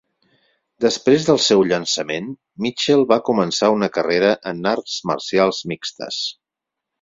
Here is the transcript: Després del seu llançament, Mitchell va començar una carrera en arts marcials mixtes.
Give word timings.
Després 0.83 1.25
del 1.27 1.41
seu 1.47 1.59
llançament, 1.71 2.31
Mitchell 2.67 3.03
va 3.11 3.19
començar 3.29 3.69
una 3.75 3.91
carrera 3.99 4.33
en 4.53 4.65
arts 4.73 4.97
marcials 5.13 5.63
mixtes. 5.75 6.21